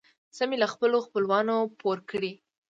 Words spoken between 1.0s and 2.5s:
خپلوانو پور کړې.